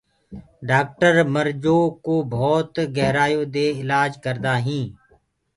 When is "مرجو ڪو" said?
1.33-2.15